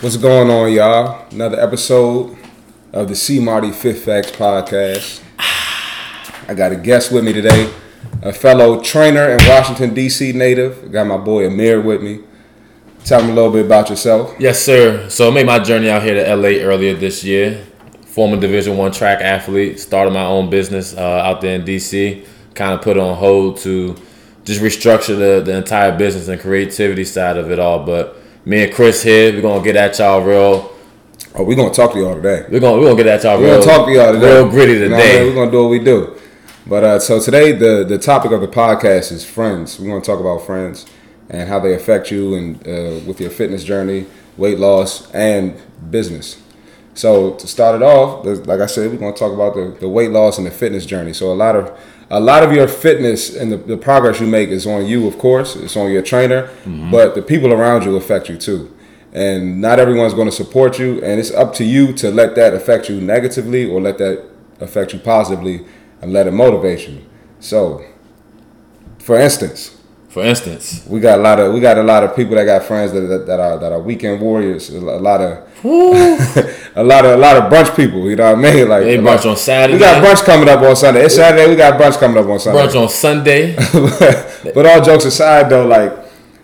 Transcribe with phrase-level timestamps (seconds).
[0.00, 1.26] What's going on, y'all?
[1.32, 2.38] Another episode
[2.92, 5.20] of the C Marty Fit Facts podcast.
[6.46, 7.68] I got a guest with me today,
[8.22, 10.30] a fellow trainer and Washington D.C.
[10.34, 10.84] native.
[10.84, 12.20] I got my boy Amir with me.
[13.02, 14.36] Tell me a little bit about yourself.
[14.38, 15.08] Yes, sir.
[15.08, 17.66] So I made my journey out here to LA earlier this year.
[18.06, 19.80] Former Division One track athlete.
[19.80, 22.24] Started my own business uh, out there in DC.
[22.54, 23.96] Kind of put on hold to
[24.44, 27.84] just restructure the, the entire business and creativity side of it all.
[27.84, 30.72] But me and Chris here, we're gonna get at y'all real.
[31.34, 32.46] Oh, we're gonna talk to y'all today.
[32.50, 33.60] We're gonna we're gonna get at y'all We're real.
[33.60, 34.34] gonna talk to y'all today.
[34.34, 35.24] Real gritty You know, today.
[35.28, 36.16] we're gonna do what we do.
[36.66, 39.78] But uh, so today, the the topic of the podcast is friends.
[39.78, 40.86] We're gonna talk about friends
[41.30, 44.06] and how they affect you and uh, with your fitness journey,
[44.36, 45.60] weight loss, and
[45.90, 46.42] business.
[46.94, 50.10] So to start it off, like I said, we're gonna talk about the, the weight
[50.10, 51.12] loss and the fitness journey.
[51.12, 51.78] So a lot of
[52.10, 55.18] a lot of your fitness and the, the progress you make is on you, of
[55.18, 55.56] course.
[55.56, 56.90] It's on your trainer, mm-hmm.
[56.90, 58.74] but the people around you affect you too.
[59.12, 62.54] And not everyone's going to support you, and it's up to you to let that
[62.54, 64.24] affect you negatively or let that
[64.60, 65.64] affect you positively
[66.00, 67.04] and let it motivate you.
[67.40, 67.84] So,
[68.98, 69.77] for instance,
[70.08, 72.62] For instance, we got a lot of we got a lot of people that got
[72.62, 74.70] friends that, that, that are that are weekend warriors.
[74.70, 78.08] A lot of a lot of a lot of brunch people.
[78.08, 78.68] You know what I mean?
[78.68, 79.74] Like they brunch on Saturday.
[79.74, 81.04] We got brunch coming up on Sunday.
[81.04, 81.48] It's Saturday.
[81.50, 82.58] We got brunch coming up on Sunday.
[82.58, 83.54] brunch on Sunday.
[84.54, 85.92] but all jokes aside, though, like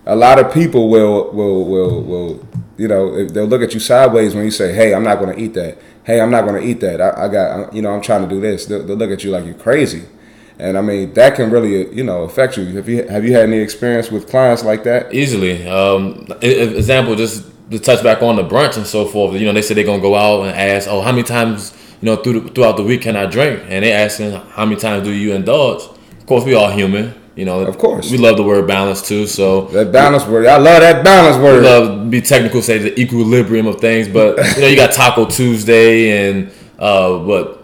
[0.05, 4.35] a lot of people will will will will you know they'll look at you sideways
[4.35, 6.69] when you say, "Hey, I'm not going to eat that." Hey, I'm not going to
[6.69, 7.01] eat that.
[7.01, 8.67] I, I got you know I'm trying to do this.
[8.67, 10.05] They'll, they'll look at you like you're crazy,
[10.59, 12.65] and I mean that can really you know affect you.
[12.77, 15.13] Have you have you had any experience with clients like that?
[15.15, 15.67] Easily.
[15.69, 19.35] Um, example, just to touch back on the brunch and so forth.
[19.41, 22.07] You know, they say they're gonna go out and ask, "Oh, how many times you
[22.07, 25.05] know through the, throughout the week can I drink?" And they asking, "How many times
[25.05, 25.83] do you indulge?"
[26.21, 27.15] Of course, we all human.
[27.37, 28.13] You know, Of course.
[28.13, 29.27] we love the word balance too.
[29.27, 31.65] So That balance word, I love that balance we word.
[31.65, 34.07] love be technical, say the equilibrium of things.
[34.07, 37.64] But you know, you got Taco Tuesday and uh, what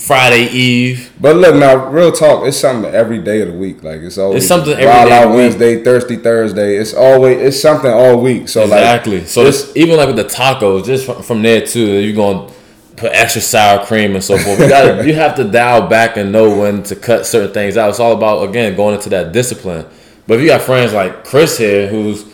[0.00, 1.12] Friday Eve.
[1.20, 2.46] But look now, real talk.
[2.46, 3.82] It's something every day of the week.
[3.82, 5.36] Like it's always It's something every Wild Out the week.
[5.36, 6.76] Wednesday, Thirsty Thursday.
[6.76, 8.48] It's always it's something all week.
[8.48, 9.18] So Exactly.
[9.20, 12.50] like so it's- even like with the tacos, just from, from there too, you're gonna
[12.96, 14.58] put extra sour cream and so forth.
[14.58, 17.90] You got you have to dial back and know when to cut certain things out.
[17.90, 19.84] It's all about again going into that discipline.
[20.26, 22.24] But if you got friends like Chris here, who's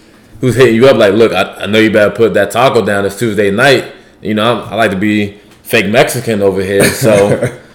[0.41, 3.05] who's hitting you up like, look, I, I know you better put that taco down.
[3.07, 3.93] It's Tuesday night.
[4.23, 7.61] You know, I'm, I like to be fake Mexican over here, so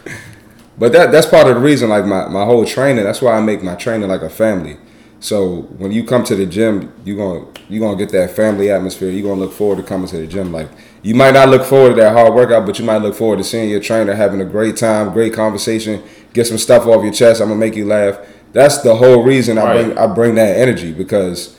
[0.81, 3.03] But that that's part of the reason, like my, my whole training.
[3.03, 4.77] That's why I make my training like a family.
[5.19, 9.11] So when you come to the gym, you gonna you gonna get that family atmosphere.
[9.11, 10.51] You are gonna look forward to coming to the gym.
[10.51, 10.69] Like
[11.03, 13.43] you might not look forward to that hard workout, but you might look forward to
[13.43, 16.01] seeing your trainer having a great time, great conversation,
[16.33, 17.41] get some stuff off your chest.
[17.41, 18.17] I'm gonna make you laugh.
[18.51, 21.55] That's the whole reason I bring I bring that energy because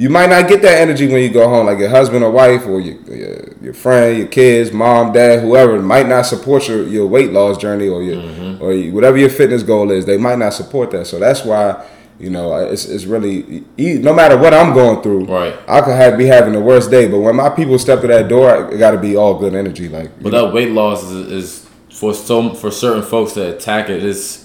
[0.00, 1.66] you might not get that energy when you go home.
[1.66, 5.78] Like your husband or wife or your your, your friend, your kids, mom, dad, whoever
[5.82, 8.64] might not support your, your weight loss journey or your mm-hmm.
[8.64, 10.06] or your, whatever your fitness goal is.
[10.06, 11.06] They might not support that.
[11.06, 11.86] So that's why
[12.18, 15.26] you know it's, it's really no matter what I'm going through.
[15.26, 15.54] Right.
[15.68, 18.28] I could have be having the worst day, but when my people step to that
[18.28, 19.90] door, it got to be all good energy.
[19.90, 24.02] Like But that weight loss is, is for some for certain folks that attack it
[24.02, 24.39] is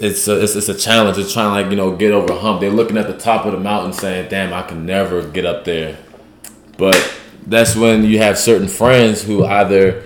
[0.00, 1.18] it's a, it's, it's a challenge.
[1.18, 2.60] It's trying to like you know get over a hump.
[2.60, 5.64] They're looking at the top of the mountain saying, "Damn, I can never get up
[5.64, 5.98] there."
[6.76, 6.96] But
[7.46, 10.04] that's when you have certain friends who either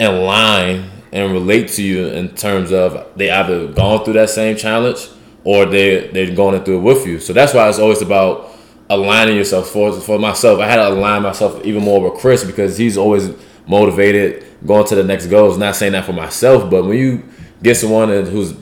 [0.00, 5.08] align and relate to you in terms of they either gone through that same challenge
[5.44, 7.20] or they they're going through it with you.
[7.20, 8.50] So that's why it's always about
[8.88, 9.68] aligning yourself.
[9.68, 13.30] For for myself, I had to align myself even more with Chris because he's always
[13.66, 15.58] motivated going to the next goals.
[15.58, 17.24] Not saying that for myself, but when you
[17.62, 18.54] get someone who's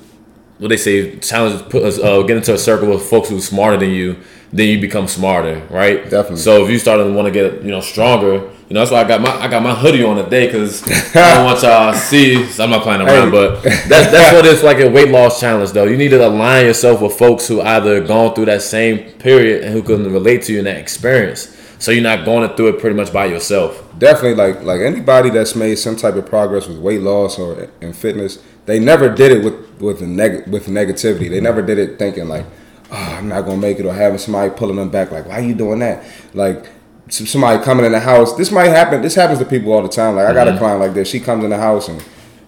[0.58, 3.40] what they say challenge put us uh, get into a circle with folks who are
[3.40, 4.16] smarter than you
[4.52, 6.36] then you become smarter right Definitely.
[6.38, 8.34] so if you start to want to get you know stronger
[8.68, 10.82] you know that's why i got my i got my hoodie on today because
[11.16, 13.30] i don't want y'all to see so i'm not playing around Hey.
[13.32, 16.64] but that's that's what it's like a weight loss challenge though you need to align
[16.64, 20.52] yourself with folks who either gone through that same period and who can relate to
[20.52, 24.34] you in that experience so you're not going through it pretty much by yourself definitely
[24.34, 28.42] like like anybody that's made some type of progress with weight loss or in fitness,
[28.66, 31.30] they never did it with with neg- with negativity.
[31.30, 32.44] They never did it thinking like,
[32.90, 35.42] oh, I'm not gonna make it, or having somebody pulling them back like, why are
[35.42, 36.04] you doing that?
[36.34, 36.66] Like
[37.08, 38.36] somebody coming in the house.
[38.36, 39.00] This might happen.
[39.00, 40.16] This happens to people all the time.
[40.16, 40.58] Like I got a mm-hmm.
[40.58, 41.08] client like this.
[41.08, 42.02] She comes in the house and.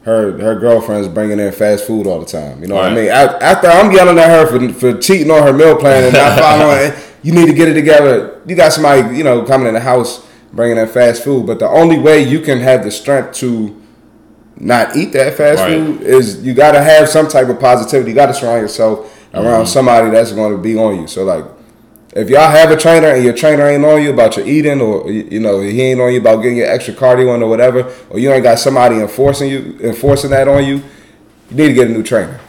[0.04, 2.62] Her, her girlfriend's bringing in fast food all the time.
[2.62, 3.08] You know what I mean?
[3.10, 6.92] After I'm yelling at her for, for cheating on her meal plan and not following,
[7.22, 8.37] you need to get it together.
[8.48, 11.46] You got somebody, you know, coming in the house bringing in fast food.
[11.46, 13.80] But the only way you can have the strength to
[14.56, 15.78] not eat that fast Right.
[15.78, 18.10] food is you got to have some type of positivity.
[18.10, 19.66] You got to surround yourself around mm-hmm.
[19.66, 21.06] somebody that's going to be on you.
[21.06, 21.44] So like,
[22.16, 25.10] if y'all have a trainer and your trainer ain't on you about your eating or
[25.10, 28.18] you know he ain't on you about getting your extra cardio in or whatever, or
[28.18, 30.76] you ain't got somebody enforcing you enforcing that on you,
[31.50, 32.40] you need to get a new trainer.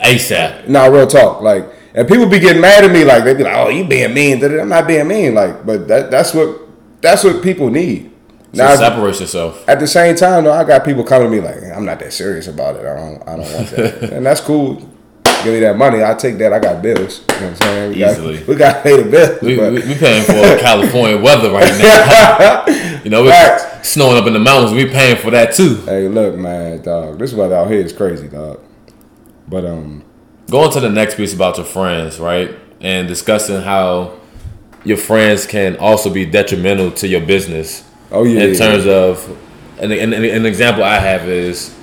[0.00, 0.68] ASAP.
[0.68, 1.40] Nah, real talk.
[1.40, 1.66] Like,
[1.96, 3.02] and people be getting mad at me.
[3.04, 5.34] Like, they be like, "Oh, you being mean." da-da-da." I'm not being mean.
[5.34, 6.60] Like, but that that's what
[7.00, 8.12] that's what people need.
[8.52, 9.68] So Now, separate yourself.
[9.68, 12.12] at the same time, though, I got people coming to me like, "I'm not that
[12.12, 12.86] serious about it.
[12.86, 14.76] I don't, I don't want that," and that's cool.
[15.44, 16.02] Give me that money.
[16.02, 16.52] I take that.
[16.52, 17.20] I got bills.
[17.20, 17.90] You know what I'm saying?
[17.92, 18.38] We Easily.
[18.38, 19.42] Got, we got to pay the bills.
[19.42, 22.64] We, but- we, we paying for California weather right now.
[23.04, 24.72] you know, it's snowing up in the mountains.
[24.72, 25.76] We paying for that too.
[25.84, 27.18] hey, look, man, dog.
[27.18, 28.60] This weather out here is crazy, dog.
[29.46, 30.02] But um,
[30.50, 32.56] Going to the next piece about your friends, right?
[32.80, 34.20] And discussing how
[34.84, 37.82] your friends can also be detrimental to your business.
[38.12, 39.28] oh yeah, in terms of
[39.78, 41.74] an, an, an example I have is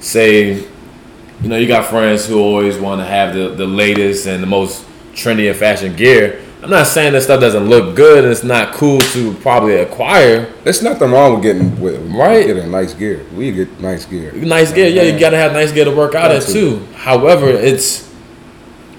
[0.00, 4.42] say you know you got friends who always want to have the, the latest and
[4.42, 4.84] the most
[5.14, 8.72] trendy and fashion gear I'm not saying this stuff doesn't look good and it's not
[8.72, 10.46] cool to probably acquire.
[10.62, 12.46] There's nothing wrong with getting with Right.
[12.46, 13.26] Getting nice gear.
[13.34, 14.30] We get nice gear.
[14.32, 16.86] nice gear yeah you gotta have nice gear to work out at Got too.
[16.94, 18.14] However it's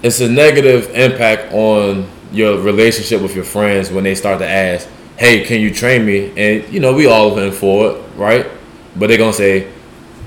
[0.02, 4.90] it's a negative impact on your relationship with your friends when they start to ask
[5.18, 6.34] hey can you train me?
[6.36, 8.46] And you know we all in for it right?
[8.98, 9.72] But they're gonna say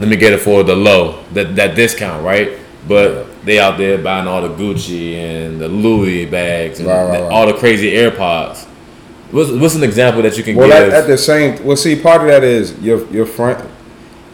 [0.01, 2.59] let me get it for the low that that discount right?
[2.89, 7.23] But they out there buying all the gucci and the louis bags and Right, right,
[7.23, 7.33] right.
[7.33, 8.67] all the crazy airpods
[9.31, 12.01] what's, what's an example that you can Well, give at, at the same, well, see,
[12.01, 13.69] part of that is your your friend,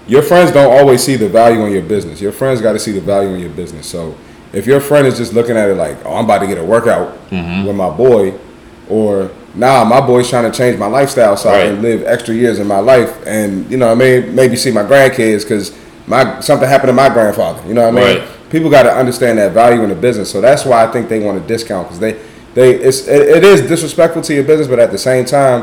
[0.06, 2.20] your friends don't always see the value in your business.
[2.20, 3.86] Your friends got to see the value in your business.
[3.86, 4.16] So,
[4.52, 6.64] if your friend is just looking at it like, oh, I'm about to get a
[6.64, 7.66] workout Mm-hmm.
[7.66, 8.34] with my boy,
[8.90, 12.58] or nah, my boy's trying to change my lifestyle so I can live extra years
[12.58, 15.72] in my life, and you know, I mean, maybe see my grandkids because
[16.06, 17.66] my something happened to my grandfather.
[17.66, 18.28] You know what I mean?
[18.52, 20.30] People got to understand that value in the business.
[20.30, 22.12] So that's why I think they want a discount because they
[22.54, 25.62] they it's it, it is disrespectful to your business, but at the same time,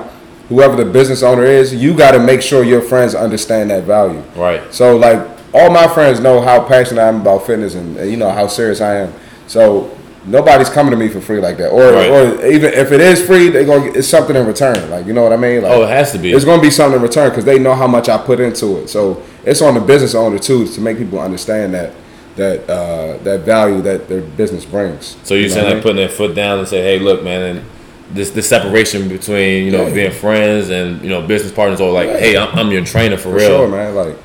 [0.50, 4.22] whoever the business owner is, you got to make sure your friends understand that value.
[4.36, 5.20] right So like
[5.54, 8.48] all my friends know how passionate I am about fitness and, and you know how
[8.48, 9.14] serious I am.
[9.46, 9.96] So
[10.26, 11.70] nobody's coming to me for free like that.
[11.70, 12.10] Or Right.
[12.10, 14.90] or even if it is free, they going it's something in return.
[14.90, 15.62] Like you know what I mean?
[15.62, 17.60] Like, oh it has to be it's going to be something in return because they
[17.60, 18.88] know how much I put into it.
[18.88, 21.94] So it's on the business owner too to make people understand that
[22.40, 25.16] that uh, that value that their business brings.
[25.24, 25.84] So you're You know saying like mean?
[25.84, 27.66] putting their foot down and say, "Hey, look, man, and
[28.12, 29.94] this the separation between you know Yeah.
[29.94, 32.18] being friends and you know business partners, or like, Yeah.
[32.18, 33.94] hey, I'm, I'm your trainer for, For real." sure, man.
[33.96, 34.16] Like,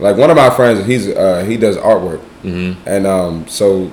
[0.00, 2.88] like one of my friends, he's uh, he does artwork, Mm-hmm.
[2.88, 3.90] and um, so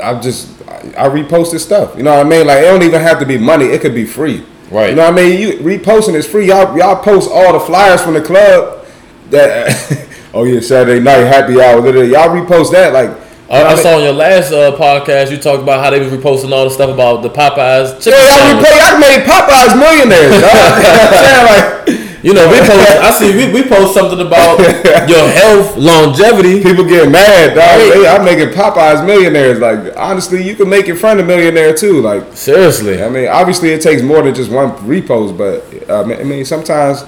[0.00, 1.96] I just I, I repost his stuff.
[1.96, 2.46] You know what I mean?
[2.46, 4.44] Like, it don't even have to be money; it could be free.
[4.70, 4.90] Right.
[4.90, 5.40] You know what I mean?
[5.40, 6.46] You reposting is free.
[6.46, 8.86] Y'all y'all post all the flyers from the club.
[9.30, 9.68] That
[10.34, 11.80] oh yeah, Saturday night happy hour.
[12.04, 13.10] Y'all repost that like.
[13.50, 16.52] I, I saw on your last uh, podcast you talked about how they was reposting
[16.52, 18.76] all the stuff about the Popeyes chicken Yeah, y'all repost.
[18.76, 20.36] Y'all made Popeyes millionaires.
[20.42, 20.76] dog.
[20.76, 21.46] You know I'm saying?
[21.46, 22.08] like.
[22.20, 22.70] You know, we post.
[22.98, 24.58] I see we, we post something about
[25.08, 26.60] your health, longevity.
[26.60, 27.78] People get mad, dog.
[27.94, 29.60] They, I'm making Popeyes millionaires.
[29.60, 32.00] Like, honestly, you can make your friend a millionaire too.
[32.02, 36.24] Like, Seriously, I mean, obviously, it takes more than just one repost, but uh, I
[36.24, 37.04] mean, sometimes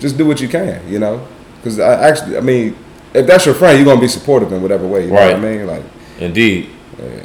[0.00, 1.24] just do what you can, you know?
[1.58, 2.76] Because I actually, I mean,
[3.14, 5.04] if that's your friend, you're gonna be supportive in whatever way.
[5.04, 5.32] You know Right.
[5.36, 5.66] what I mean?
[5.66, 5.82] Like,
[6.18, 6.70] indeed.
[6.98, 7.22] Yeah.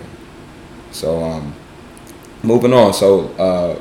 [0.92, 1.54] so um,
[2.44, 2.94] moving on.
[2.94, 3.80] So uh,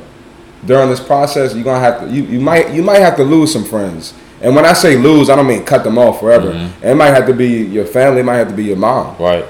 [0.64, 3.52] during this process, you're gonna have to you, you might you might have to lose
[3.52, 4.14] some friends.
[4.40, 6.50] And when I say lose, I don't mean cut them off forever.
[6.82, 9.16] It might have to be your family, it might have to be your mom.
[9.18, 9.44] Right.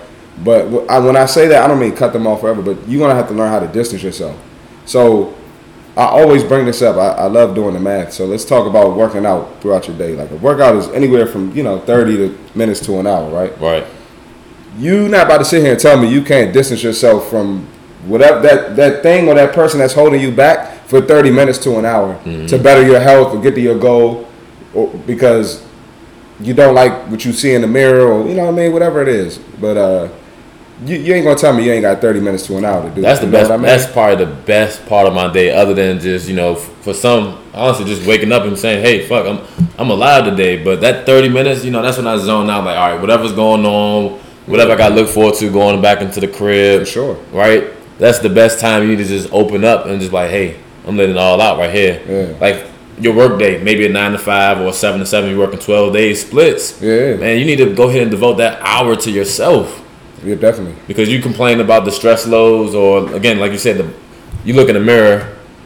[0.44, 2.60] But when I say that, I don't mean cut them off forever.
[2.62, 4.36] But you're gonna have to learn how to distance yourself.
[4.84, 5.34] So
[5.96, 6.96] I always bring this up.
[6.96, 8.12] I, I love doing the math.
[8.14, 10.14] So let's talk about working out throughout your day.
[10.16, 13.58] Like a workout is anywhere from you know 30 to minutes to an hour, right?
[13.60, 13.86] Right.
[14.78, 17.66] You not about to sit here and tell me you can't distance yourself from
[18.06, 21.78] whatever that that thing or that person that's holding you back for 30 minutes to
[21.78, 22.18] an hour
[22.48, 24.26] to better your health or get to your goal,
[24.74, 25.66] or because
[26.40, 28.72] you don't like what you see in the mirror or you know what I mean,
[28.72, 29.38] whatever it is.
[29.38, 30.08] But uh,
[30.84, 32.94] you, you ain't gonna tell me you ain't got 30 minutes to an hour to
[32.94, 33.00] do.
[33.00, 33.50] That's it, the best.
[33.50, 33.66] I mean?
[33.66, 36.94] That's probably the best part of my day, other than just you know, f- for
[36.94, 41.06] some, honestly, just waking up and saying, "Hey, fuck, I'm I'm alive today." But that
[41.06, 42.64] thirty minutes, you know, that's when I zone out.
[42.64, 46.00] Like, all right, whatever's going on, whatever I got to look forward to, going back
[46.00, 46.80] into the crib.
[46.80, 47.14] For sure.
[47.32, 47.70] Right.
[47.98, 50.96] That's the best time you need to just open up and just like, "Hey, I'm
[50.96, 52.38] letting it all out right here." Yeah.
[52.38, 52.66] Like
[52.98, 55.30] your work day, maybe a nine to five or a seven to seven.
[55.30, 56.80] You're working twelve days splits.
[56.82, 57.16] Yeah.
[57.16, 59.81] Man, you need to go ahead and devote that hour to yourself
[60.24, 60.74] Yeah, definitely.
[60.86, 63.92] because you complain about the stress loads or again like you said the,
[64.44, 65.20] you look in the mirror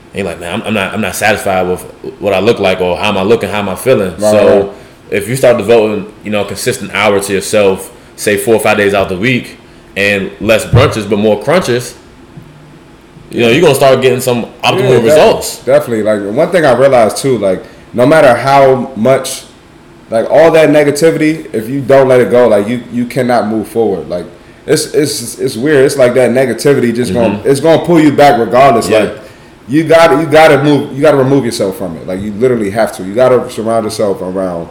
[0.09, 1.83] and you're like man I'm, I'm not i'm not satisfied with
[2.21, 4.69] what i look like or how am i looking how am i feeling Right, so
[4.69, 4.77] right.
[5.11, 8.77] if you start devoting you know a consistent hour to yourself say four or five
[8.79, 9.59] days out the week
[9.97, 11.99] and less brunches but more crunches
[13.31, 15.65] you know, you're gonna start getting some optimal Yeah, results.
[15.65, 16.05] Definitely.
[16.05, 19.45] Like one thing I realized too, like no matter how much,
[20.11, 23.67] like all that negativity, if you don't let it go, like you you cannot move
[23.69, 24.09] forward.
[24.09, 24.27] Like
[24.67, 25.85] it's it's it's weird.
[25.85, 28.89] It's like that negativity just going to it's going to pull you back regardless.
[28.89, 29.17] Mm-hmm.
[29.17, 29.23] Yeah.
[29.23, 29.31] Like
[29.69, 30.93] you got you got to move.
[30.93, 32.07] You got to remove yourself from it.
[32.07, 33.05] Like you literally have to.
[33.05, 34.69] You got to surround yourself around.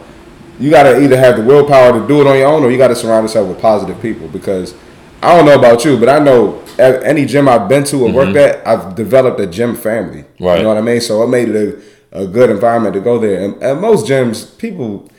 [0.59, 2.77] You got to either have the willpower to do it on your own, or you
[2.77, 4.27] got to surround yourself with positive people.
[4.27, 4.73] Because
[5.21, 8.11] I don't know about you, but I know at any gym I've been to or
[8.11, 10.23] worked at, I've developed a gym family.
[10.23, 10.45] Mm-hmm.
[10.45, 10.57] Right.
[10.57, 11.01] You know what I mean?
[11.01, 13.43] So it made it a, a good environment to go there.
[13.43, 15.09] And at most gyms, people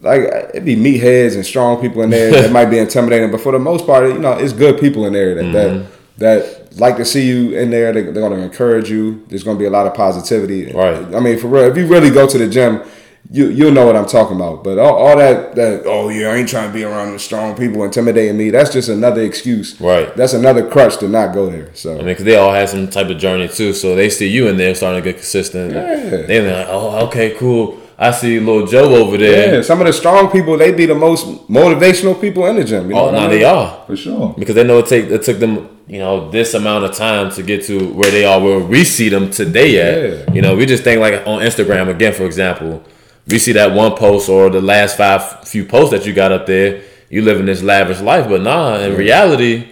[0.00, 3.52] like it'd be meatheads and strong people in there that might be intimidating, but for
[3.52, 5.52] the most part, you know, it's good people in there that Mm-hmm.
[5.52, 7.92] that that like to see you in there.
[7.92, 9.24] They, they're going to encourage you.
[9.28, 10.72] There's going to be a lot of positivity.
[10.72, 11.14] Right.
[11.14, 12.82] I mean, for real, if you really go to the gym.
[13.28, 16.36] You you'll know what I'm talking about, but all, all that that oh yeah I
[16.36, 18.50] ain't trying to be around the strong people intimidating me.
[18.50, 19.80] That's just another excuse.
[19.80, 20.14] Right.
[20.14, 21.74] That's another crutch to not go there.
[21.74, 24.28] So I mean, because they all had some type of journey too, so they see
[24.28, 25.72] you in there starting to get consistent.
[25.72, 26.22] Yeah.
[26.24, 27.80] They're like, oh, okay, cool.
[27.98, 29.54] I see little Joe over there.
[29.56, 32.88] Yeah, some of the strong people, they be the most motivational people in the gym.
[32.88, 33.30] You know Oh, I now mean?
[33.30, 34.34] they are For sure.
[34.38, 37.42] because they know it take it took them you know this amount of time to
[37.42, 40.26] get to where they are where we see them today at.
[40.28, 40.32] Yeah.
[40.34, 42.82] You know, we just think like on Instagram again, for example,
[43.28, 46.44] we see that one post or the last five few posts that you got up
[46.46, 46.82] there.
[47.08, 49.68] You living this lavish life, but nah, in reality.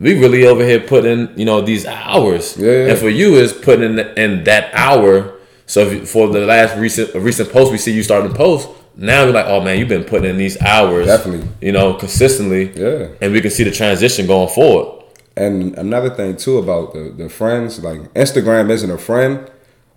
[0.00, 2.86] We really over here putting, you know, these hours, Yeah.
[2.90, 5.34] and for you is putting in, in that hour.
[5.68, 8.68] So you, for the last recent recent post, we see you starting to post.
[8.96, 11.46] Now we're like, oh man, you've been putting in these hours, Definitely.
[11.60, 13.08] you know, consistently, Yeah.
[13.20, 15.04] and we can see the transition going forward.
[15.36, 19.48] And another thing too about the, the friends, like Instagram isn't a friend,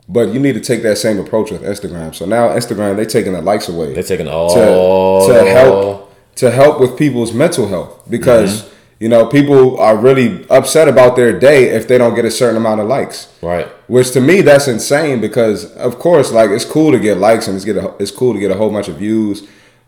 [0.07, 2.13] but you need to take that same approach with Instagram.
[2.13, 3.93] So now Instagram, they're taking the likes away.
[3.93, 8.67] They're taking to, all to help to help with people's mental health because Mm-hmm.
[9.01, 12.57] You know people are really upset about their day if they don't get a certain
[12.63, 13.17] amount of likes.
[13.41, 13.67] right.
[13.95, 17.55] Which to me that's insane because of course like it's cool to get likes and
[17.57, 19.37] it's get a, it's cool to get a whole bunch of views,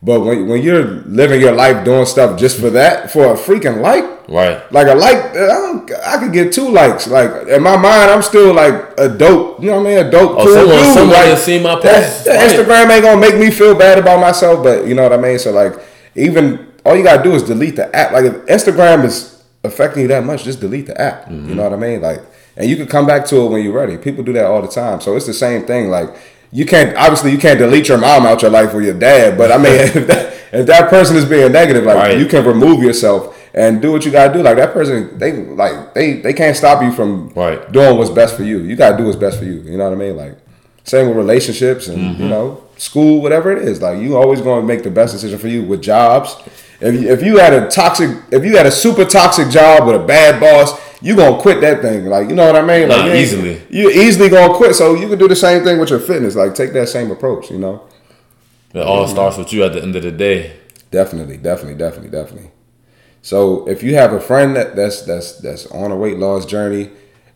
[0.10, 0.86] but when when you're
[1.22, 4.04] living your life doing stuff just for that for a freaking like,
[4.40, 4.58] Right.
[4.78, 7.08] like a like I, don't, I could get two likes.
[7.08, 9.62] Like in my mind, I'm still like a dope.
[9.62, 10.00] You know what I mean?
[10.08, 10.32] A dope.
[10.40, 10.94] Oh, cool someone- dude.
[10.98, 12.26] someone like, seen my post.
[12.26, 12.40] that.
[12.50, 15.38] Instagram ain't gonna make me feel bad about myself, but you know what I mean.
[15.40, 15.74] So like,
[16.16, 18.12] even all you gotta do is delete the app.
[18.12, 21.26] Like if Instagram is affecting you that much, just delete the app.
[21.26, 21.50] Mm-hmm.
[21.50, 22.02] You know what I mean?
[22.02, 22.22] Like,
[22.58, 23.98] and you can come back to it when you're ready.
[23.98, 25.02] People do that all the time.
[25.02, 25.90] So it's the same thing.
[25.90, 26.10] Like.
[26.56, 29.52] You can't obviously you can't delete your mom out your life or your dad, but
[29.52, 32.20] I mean if that, if that person is being negative, like Right.
[32.20, 34.44] you can remove yourself and do what you gotta do.
[34.44, 37.72] Like that person, they like they they can't stop you from Right.
[37.72, 38.60] doing what's best for you.
[38.60, 39.62] You gotta do what's best for you.
[39.62, 40.16] You know what I mean?
[40.16, 40.38] Like
[40.84, 42.22] same with relationships and Mm-hmm.
[42.22, 43.82] you know school, whatever it is.
[43.82, 46.36] Like you always going to make the best decision for you with jobs.
[46.80, 49.96] If you, if you had a toxic, if you had a super toxic job with
[49.96, 52.06] a bad boss, you gonna quit that thing.
[52.06, 52.90] Like you know what I mean?
[52.90, 53.62] Like Nah, you easily.
[53.70, 54.76] You easily gonna quit.
[54.76, 56.36] So you can do the same thing with your fitness.
[56.36, 57.52] Like take that same approach.
[57.52, 57.88] You know.
[58.74, 60.58] It all starts with you at the end of the day.
[60.90, 62.52] Definitely, definitely, definitely, definitely.
[63.22, 66.90] So if you have a friend that that's that's that's on a weight loss journey,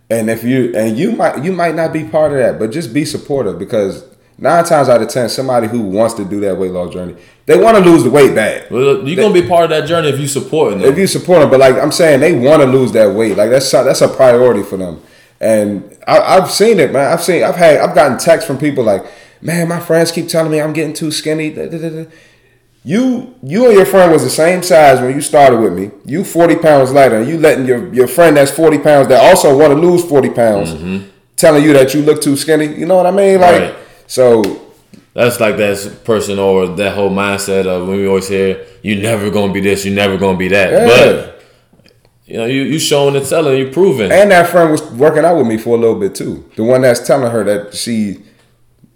[0.10, 2.94] and if you and you might you might not be part of that, but just
[2.94, 4.04] be supportive because
[4.38, 7.16] nine times out of ten, somebody who wants to do that weight loss journey,
[7.46, 8.70] they want to lose the weight bad.
[8.70, 10.82] Well, you're gonna be part of that journey if you support them.
[10.82, 13.38] If you support them, but like I'm saying, they want to lose that weight.
[13.38, 15.02] Like that's that's a priority for them.
[15.40, 17.12] And I, I've seen it, man.
[17.12, 19.06] I've seen, I've had, I've gotten texts from people like,
[19.42, 21.52] man, my friends keep telling me I'm getting too skinny.
[21.52, 22.06] Da, da, da.
[22.84, 25.92] You, you and your friend was the same size when you started with me.
[26.06, 29.58] You 40 pounds lighter, and you letting your your friend that's 40 pounds that also
[29.58, 31.06] want to lose 40 pounds, mm-hmm.
[31.36, 32.68] telling you that you look too skinny.
[32.68, 33.42] You know what I mean?
[33.42, 33.76] Like, Right.
[34.08, 34.42] So
[35.18, 39.32] That's like that person or that whole mindset of when we always hear you're never
[39.32, 40.72] gonna be this, you're never gonna be that.
[40.72, 40.86] Yeah.
[40.86, 41.44] But
[42.28, 44.12] you know, you you showing and telling, you proving.
[44.12, 46.48] And that friend was working out with me for a little bit too.
[46.56, 48.20] The one that's telling her that she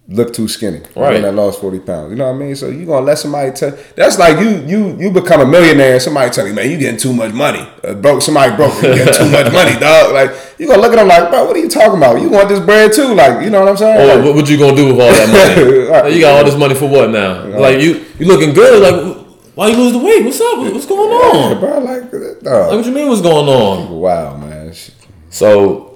[0.07, 0.79] looked too skinny.
[0.95, 1.13] Right.
[1.13, 2.11] one that lost 40 pounds.
[2.11, 2.55] You know what I mean?
[2.55, 6.01] So you're gonna let somebody tell that's like you you you become a millionaire and
[6.01, 7.65] somebody tell you, man, you getting too much money.
[7.83, 10.13] Uh, broke somebody broke, you getting too much money, dog.
[10.13, 12.19] Like you gonna look at them like, bro, what are you talking about?
[12.21, 13.13] You want this bread too?
[13.13, 14.01] Like, you know what I'm saying?
[14.01, 15.77] Or Like, what, what you gonna do with all that money?
[15.91, 16.13] Right.
[16.13, 17.45] You got all this money for what now?
[17.47, 18.81] Like you you looking good?
[18.81, 19.17] Like
[19.55, 20.23] why you lose the weight?
[20.25, 20.59] What's up?
[20.73, 21.59] What's going on?
[21.59, 22.75] bro, like, Like, dog.
[22.75, 23.07] what you mean?
[23.09, 23.89] What's going on?
[23.91, 24.73] wow, man.
[25.29, 25.90] So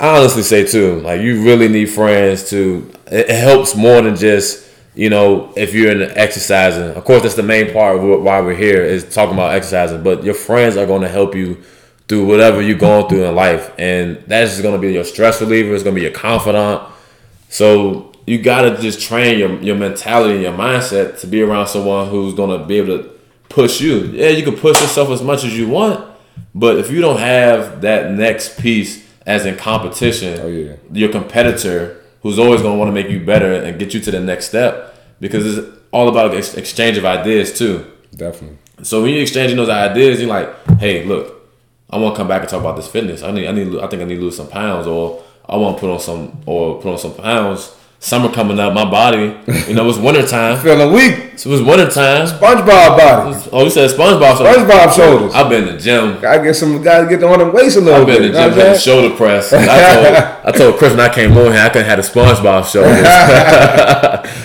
[0.00, 2.90] I honestly say too, like you really need friends to.
[3.12, 6.96] It, helps more than just you know if you're in exercising.
[6.96, 10.02] Of course, that's the main part of why we're here is talking about exercising.
[10.02, 11.62] But your friends are going to help you
[12.08, 15.38] through whatever you're going through in life, and that's just going to be your stress
[15.42, 15.74] reliever.
[15.74, 16.82] It's going to be your confidant.
[17.50, 21.66] So you got to just train your your mentality and your mindset to be around
[21.66, 23.10] someone who's going to be able to
[23.50, 23.98] push you.
[24.14, 26.10] Yeah, you can push yourself as much as you want,
[26.54, 30.40] but if you don't have that next piece as in competition.
[30.40, 30.74] Oh, yeah.
[30.92, 34.20] Your competitor who's always gonna want to make you better and get you to the
[34.20, 37.86] next step because it's all about ex- exchange of ideas too.
[38.14, 38.58] Definitely.
[38.82, 41.26] So when you're exchanging those ideas, you're like, hey, look,
[41.90, 43.22] I want to come back and talk about this fitness.
[43.22, 45.76] I need, I need, I think I need to lose some pounds, or I want
[45.76, 47.74] to put on some, or put on some pounds.
[48.02, 49.36] Summer coming up, my body,
[49.68, 50.58] you know, it's winter time.
[50.62, 51.38] Feeling weak.
[51.38, 52.26] So it's winter time.
[52.26, 53.48] SpongeBob body.
[53.52, 54.38] Oh, you said SpongeBob.
[54.38, 55.34] So SpongeBob shoulders.
[55.34, 56.18] I've been in the gym.
[56.18, 56.82] Gotta get some.
[56.82, 58.24] Gotta get on them weights a little I've been bit.
[58.24, 59.00] in the gym what I'm hitting saying?
[59.02, 59.52] shoulder press.
[59.52, 62.64] I told, I told Chris when I came on here, I couldn't have the SpongeBob
[62.72, 63.06] shoulders.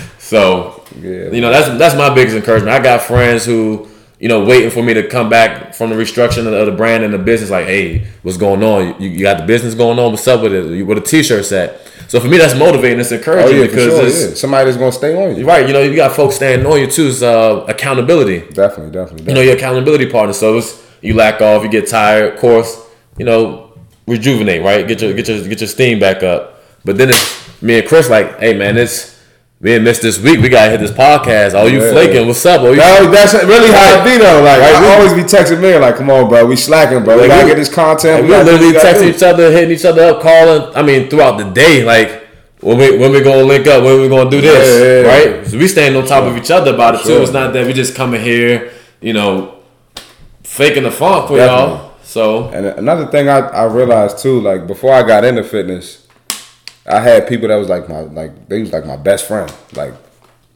[0.18, 1.30] so, Yeah.
[1.30, 2.72] you know, that's that's my biggest encouragement.
[2.78, 6.46] I got friends who, you know, waiting for me to come back from the restructuring
[6.58, 7.50] of the brand and the business.
[7.50, 9.00] Like, hey, what's going on?
[9.00, 10.10] You, you got the business going on?
[10.12, 10.82] What's up with it?
[10.84, 11.80] Where the t-shirts at?
[12.08, 13.00] So for me, that's motivating.
[13.00, 14.06] It's Oh encouraging yeah, because sure.
[14.06, 14.34] it's Yeah.
[14.34, 15.44] Somebody that's gonna stay on you.
[15.46, 15.66] right.
[15.66, 17.08] You know, you got folks staying on you too.
[17.08, 19.26] It's uh, accountability Definitely, definitely.
[19.28, 20.32] you know your accountability partner.
[20.32, 22.34] So it's you lack off, you get tired.
[22.34, 22.80] Of course,
[23.18, 23.72] you know
[24.06, 24.86] rejuvenate, right?
[24.86, 26.60] Get your get your get your steam back up.
[26.84, 29.15] But then it's me and Chris like, hey man, it's
[29.60, 30.40] we ain't missed this week.
[30.40, 31.54] We gotta hit this podcast.
[31.54, 31.90] Oh, you Yeah.
[31.92, 32.26] flaking?
[32.26, 32.60] What's up?
[32.62, 34.42] Oh, you, No, that's really how it be though.
[34.42, 37.16] Like Right, I we- always be texting me like, "Come on, bro, we slacking, bro.
[37.20, 38.24] We gotta we- get this content.
[38.24, 40.62] we what literally texting each other, hitting each other up, calling.
[40.74, 42.22] I mean, throughout the day, like.
[42.60, 43.84] When we when we gonna link up?
[43.84, 44.80] When we gonna do this?
[44.80, 45.36] Yeah, yeah, yeah.
[45.36, 45.46] Right?
[45.46, 47.20] So we staying on top of each other about it too.
[47.22, 48.70] It's not that we just coming here,
[49.02, 49.52] you know,
[50.42, 51.74] faking the funk for Definitely.
[51.74, 51.90] y'all.
[52.02, 55.98] So And another thing I, I realized too, like before I got into fitness,
[56.88, 59.52] I had people that was like my like they was like my best friend.
[59.74, 59.94] Like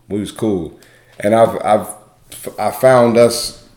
[0.09, 0.79] we was cool,
[1.19, 1.89] and I've I've
[2.59, 3.69] I found us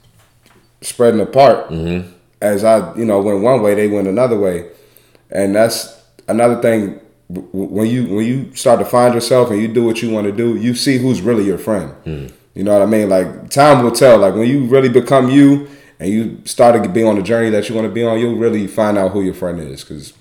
[0.81, 2.11] spreading apart mm-hmm.
[2.41, 4.69] as I you know went one way, they went another way,
[5.31, 6.99] and that's another thing.
[7.29, 10.31] When you when you start to find yourself and you do what you want to
[10.31, 11.91] do, you see who's really your friend.
[12.03, 12.27] Hmm.
[12.53, 13.09] You know what I mean?
[13.09, 14.19] Like time will tell.
[14.19, 15.67] Like when you really become you
[15.99, 18.35] and you start to be on the journey that you want to be on, you'll
[18.35, 20.13] really find out who your friend is because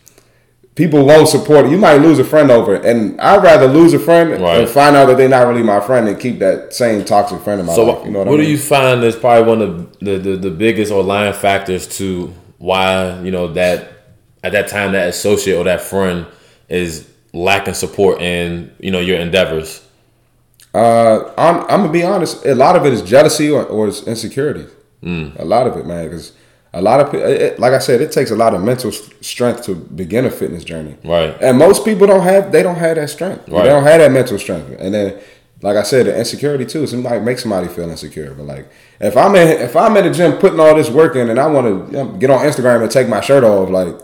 [0.75, 1.71] people won't support it.
[1.71, 4.61] You might lose a friend over it, and I'd rather lose a friend Right.
[4.61, 7.61] and find out that they're not really my friend and keep that same toxic friend
[7.61, 8.05] in my So, life.
[8.07, 8.47] You know what, what I mean?
[8.47, 12.33] do you find is probably one of the, the, the biggest or lying factors to
[12.59, 13.88] why you know that
[14.44, 16.27] at that time that associate or that friend
[16.68, 19.85] is lacking support in you know your endeavors?
[20.75, 22.46] Uh, I'm, I'm gonna be honest.
[22.46, 24.66] A lot of it is jealousy or, or it's insecurity.
[25.03, 25.38] Mm.
[25.38, 26.33] A lot of it, man, because
[26.74, 29.74] a lot of people, like I said, it takes a lot of mental strength to
[29.74, 30.96] begin a fitness journey.
[31.04, 31.37] Right.
[31.40, 33.48] And most people don't have they don't have that strength.
[33.48, 33.64] Right.
[33.64, 34.76] They don't have that mental strength.
[34.80, 35.18] And then,
[35.61, 36.87] like I said, the insecurity too.
[36.87, 38.32] Somebody make somebody feel insecure.
[38.35, 41.28] But like, if I'm in if I'm in the gym putting all this work in,
[41.28, 43.94] and I want to you know, get on Instagram and take my shirt off, like.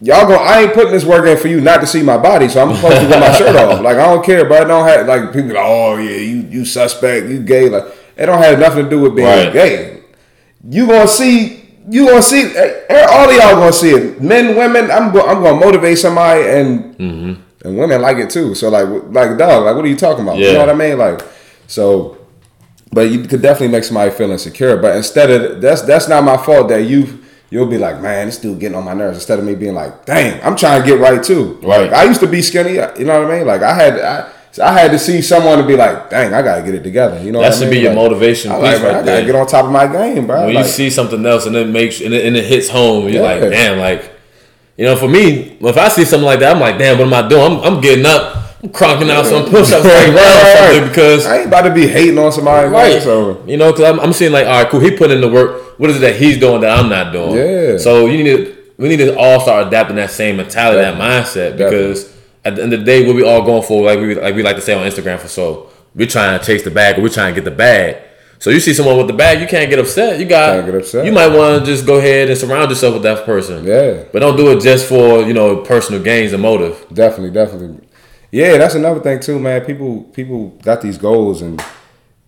[0.00, 0.34] Y'all go.
[0.34, 2.74] I ain't putting this work in for you not to see my body, so I'm
[2.74, 3.80] supposed to get my shirt off.
[3.80, 5.50] Like I don't care, but I don't have like people.
[5.50, 7.70] Like, oh yeah, you you suspect, you gay.
[7.70, 7.84] Like
[8.16, 9.52] it don't have nothing to do with being Right.
[9.52, 10.02] gay.
[10.68, 11.63] You gonna see.
[11.88, 12.44] You gonna see.
[12.46, 14.20] All of y'all gonna see it.
[14.22, 14.90] Men, women.
[14.90, 17.40] I'm go, I'm gonna motivate somebody, and Mm-hmm.
[17.68, 18.54] and women like it too.
[18.54, 19.64] So like like dog.
[19.64, 20.38] Like what are you talking about?
[20.38, 20.96] You know what I mean?
[20.98, 21.20] Like
[21.66, 22.18] so.
[22.92, 24.76] But you could definitely make somebody feel insecure.
[24.76, 27.20] But instead of that's that's not my fault that you
[27.50, 29.16] you'll be like, man, this dude getting on my nerves.
[29.18, 31.58] Instead of me being like, dang, I'm trying to get right too.
[31.62, 31.90] Right.
[31.90, 32.74] Like, I used to be skinny.
[32.74, 33.46] You know what I mean?
[33.46, 36.62] Like I had I, I had to see someone to be like, dang, I gotta
[36.62, 37.20] get it together.
[37.22, 37.70] You know That what I should mean?
[37.70, 39.26] be your Like, motivation I, piece like, right I gotta there.
[39.26, 40.46] get on top of my game, bro.
[40.46, 43.08] when Like, you see something else and it makes and it, and it hits home,
[43.08, 44.12] you're like, damn, like
[44.76, 47.14] you know, for me, if I see something like that, I'm like, damn, what am
[47.14, 47.44] I doing?
[47.44, 51.62] I'm, I'm getting up, I'm cronking out some push-ups right something because I ain't about
[51.62, 52.68] to be hating on somebody.
[52.68, 52.94] Right.
[52.94, 53.02] Right.
[53.02, 54.80] So You know, because I'm, I'm seeing like, all right, cool.
[54.80, 55.78] He put in the work.
[55.78, 57.34] What is it that he's doing that I'm not doing?
[57.36, 57.78] Yeah.
[57.78, 61.56] So you need to, we need to all start adapting that same mentality, that mindset,
[61.56, 62.12] because
[62.44, 64.42] at the end of the day, what we all going for, like we like we
[64.42, 67.08] like to say on Instagram for so, we're trying to chase the bag, or we're
[67.08, 67.96] trying to get the bag.
[68.38, 70.18] So you see someone with the bag, you can't get upset.
[70.20, 71.06] You got Can't get upset.
[71.06, 73.64] You might want to just go ahead and surround yourself with that person.
[73.64, 74.04] Yeah.
[74.12, 76.84] But don't do it just for you know personal gains and motive.
[76.92, 77.86] Definitely, definitely.
[78.30, 79.64] Yeah, that's another thing too, man.
[79.64, 81.62] People people got these goals and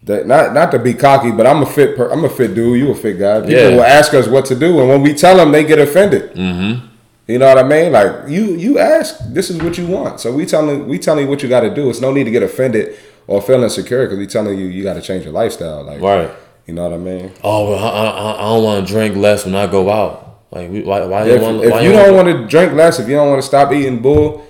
[0.04, 2.78] that not not to be cocky, but I'm a fit per, I'm a fit dude.
[2.78, 3.40] You a fit guy.
[3.40, 3.68] People Yeah.
[3.70, 6.32] will ask us what to do, and when we tell them, they get offended.
[6.34, 6.86] Mm-hmm.
[7.26, 7.92] You know what I mean?
[7.92, 11.30] Like you you ask, this is what you want, so we telling we telling you
[11.30, 11.90] what you got to do.
[11.90, 14.94] It's no need to get offended or feel insecure because we telling you you got
[14.94, 15.82] to change your lifestyle.
[15.82, 16.30] Like Right.
[16.66, 17.32] You know what I mean?
[17.44, 20.40] Oh, well, I, I, I don't want to drink less when I go out.
[20.50, 21.04] Like, we- why?
[21.06, 21.64] Why If, you want?
[21.64, 24.02] if why you don't want to drink less, if you don't want to stop eating
[24.02, 24.44] bull,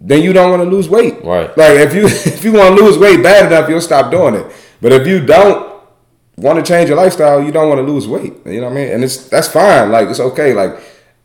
[0.00, 1.24] then you don't want to lose weight.
[1.24, 1.56] Right.
[1.58, 4.46] Like if you if you want to lose weight bad enough, you'll stop doing it.
[4.80, 5.80] But if you don't
[6.36, 8.34] want to change your lifestyle, you don't want to lose weight.
[8.46, 8.88] You know what I mean?
[8.92, 9.90] And it's that's fine.
[9.90, 10.54] Like it's okay.
[10.54, 10.78] Like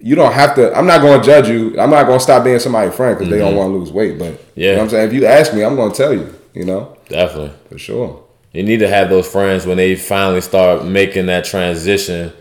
[0.03, 0.75] you don't have to.
[0.77, 1.79] I'm not going to judge you.
[1.79, 4.19] I'm not going to stop being somebody's friend because they don't want to lose weight.
[4.19, 4.71] But you Mm-hmm.
[4.71, 5.07] Know what I'm saying.
[5.07, 6.33] If you ask me, I'm going to tell you.
[6.53, 7.53] You know, Definitely.
[7.69, 8.23] for sure.
[8.51, 12.31] You need to have those friends when they finally start making that transition.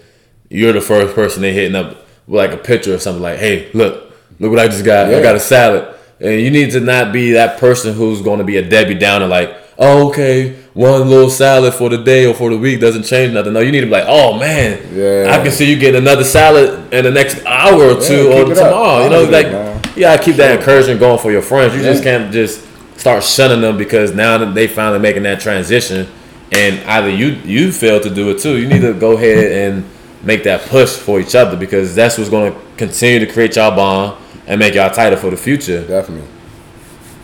[0.50, 1.96] You're the first person they hitting up
[2.26, 5.08] with like a picture or something like, "Hey, look, Look what I just got.
[5.08, 5.18] Yeah.
[5.18, 5.94] I got a salad.
[6.18, 9.26] And you need to not be that person who's going to be a Debbie Downer,
[9.28, 13.34] like, oh, okay, one little salad for the day or for the week doesn't change
[13.34, 13.52] nothing.
[13.52, 15.36] No, you need to be like, oh man, Yeah.
[15.36, 18.54] I can see you getting another salad in the next hour or two keep or
[18.54, 18.72] tomorrow.
[18.74, 19.82] Oh, you know, like, man.
[19.96, 21.74] you gotta keep that encouragement going for your friends.
[21.74, 22.64] You just can't just
[22.96, 26.06] start shunning them because now that they finally making that transition,
[26.52, 28.58] and either you you fail to do it too.
[28.58, 29.84] You need to go ahead and
[30.22, 33.74] make that push for each other because that's what's going to continue to create y'all
[33.74, 34.16] bond
[34.46, 35.84] and make y'all tighter for the future.
[35.84, 36.28] Definitely.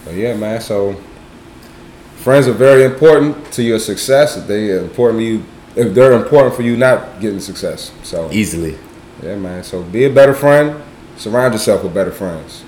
[0.05, 0.61] But yeah, man.
[0.61, 1.01] So
[2.29, 4.35] friends are very important to your success.
[4.47, 5.45] They are important to you,
[5.77, 7.91] if they're important for you not getting success.
[8.03, 8.77] So Easily.
[9.23, 9.65] yeah, man.
[9.65, 10.79] So be a better friend.
[11.17, 12.65] Surround yourself with better friends.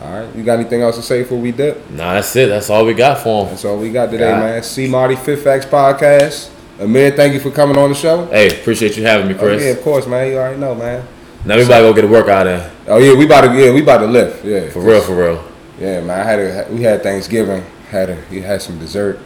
[0.00, 0.36] All right.
[0.36, 1.90] You got anything else to say before we dip?
[1.90, 2.48] Nah, that's it.
[2.48, 3.50] That's all we got for them.
[3.54, 4.62] That's all we got today, Got man.
[4.62, 6.52] C Marty Fit Facts Podcast.
[6.78, 8.26] Amir, thank you for coming on the show.
[8.26, 9.64] Hey, appreciate you having me, Oh, Chris.
[9.64, 10.30] yeah, of course, man.
[10.30, 11.04] You already know, man.
[11.44, 12.60] Now we about to go get a workout in.
[12.86, 14.44] Oh yeah, we about to yeah, we about to lift.
[14.44, 14.70] Yeah.
[14.70, 15.44] For real, for real.
[15.80, 16.20] Yeah, man.
[16.20, 17.64] I had a, we had Thanksgiving.
[17.90, 19.20] Had a, we had some dessert.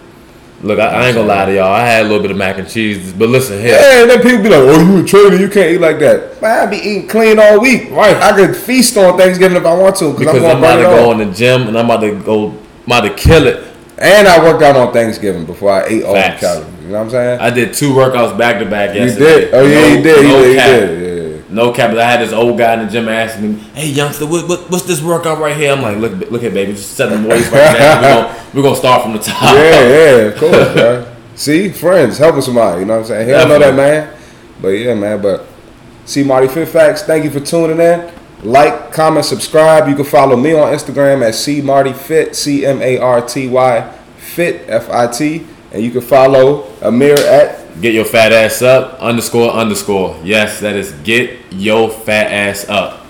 [0.63, 1.73] Look, I, I ain't gonna lie to y'all.
[1.73, 3.79] I had a little bit of mac and cheese, but listen here.
[3.81, 5.37] Yeah, and then people be like, "Oh, you a trainer?
[5.37, 7.91] You can't eat like that." Man, I be eating clean all week.
[7.91, 8.15] Right.
[8.17, 11.11] I could feast on Thanksgiving if I want to, because I'm I'm about to go
[11.11, 11.19] off.
[11.21, 13.67] in the gym and I'm about to go, I'm about to kill it.
[13.97, 16.67] And I worked out on Thanksgiving before I ate all the calories.
[16.83, 17.41] You know what I'm saying?
[17.41, 19.41] I did two workouts back to back you yesterday.
[19.51, 19.55] did.
[19.55, 20.23] Oh yeah, No- you did.
[20.27, 20.91] No you did.
[20.91, 21.17] You did.
[21.17, 21.20] Yeah.
[21.61, 21.95] No cap.
[21.95, 24.85] I had this old guy in the gym asking me, "Hey youngster, what, what, what's
[24.85, 27.79] this workout right here?" I'm like, "Look, look here, baby, just set the weights right
[27.79, 28.01] now.
[28.01, 31.17] We're gonna, we're gonna start from the top." Yeah, yeah, of course, bro.
[31.35, 32.81] See, friends, helping somebody.
[32.81, 33.27] You know what I'm saying?
[33.27, 34.17] He don't know that, man.
[34.63, 35.21] But yeah, man.
[35.21, 35.47] But
[36.07, 37.03] see, Marty Fit Facts.
[37.03, 38.11] Thank you for tuning in.
[38.43, 39.87] Like, comment, subscribe.
[39.87, 43.49] You can follow me on Instagram at C Marty Fit, C M A R T
[43.49, 47.60] Y Fit F I T, and you can follow Amir at.
[47.81, 49.01] Get your fat ass up.
[49.01, 50.19] Underscore underscore.
[50.23, 53.07] Yes, that is get your fat ass up.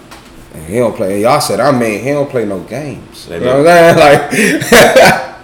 [0.55, 1.23] And he don't play.
[1.23, 3.27] Y'all said I mean he don't play no games.
[3.27, 4.61] They You know what I'm saying?
[4.71, 5.39] Like,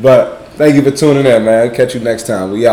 [0.00, 1.74] but thank you for tuning in, man.
[1.74, 2.52] Catch you next time.
[2.52, 2.68] We out.